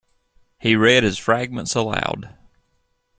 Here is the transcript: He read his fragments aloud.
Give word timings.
He 0.59 0.75
read 0.75 1.03
his 1.03 1.19
fragments 1.19 1.75
aloud. 1.75 2.35